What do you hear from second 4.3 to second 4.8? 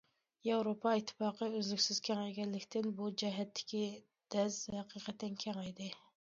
دەز